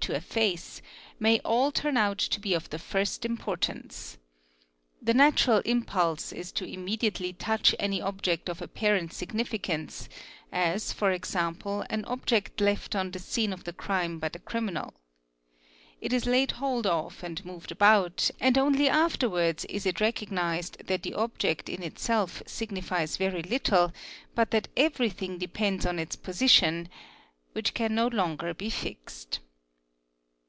[0.00, 0.80] to efface,
[1.18, 4.16] may all turn out to be of the first importance.
[5.02, 10.08] The nature impulse is to immediately touch any object of apparent significance,
[10.52, 14.94] as e.g an object left on the scene of the crime by the criminal.
[16.00, 21.02] It is laid ho of and moved about, and only afterwards is it recognised that
[21.02, 23.92] the obje in itself signifies very little
[24.36, 26.88] but that everything depends on its position=
[27.50, 29.40] which can no longer be fixed.